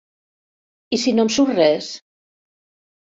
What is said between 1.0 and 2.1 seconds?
si no em surt res?